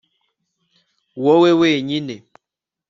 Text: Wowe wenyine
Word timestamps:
Wowe 1.23 1.51
wenyine 1.59 2.15